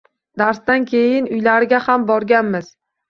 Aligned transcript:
Darsdan 0.41 0.87
keyin 0.93 1.29
uylariga 1.37 1.83
ham 1.89 2.09
borganmiz 2.09 2.77